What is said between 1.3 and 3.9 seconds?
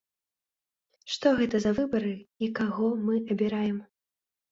гэта за выбары і каго мы абіраем?